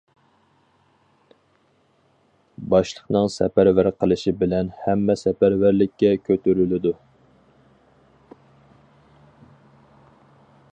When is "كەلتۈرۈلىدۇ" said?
6.29-6.97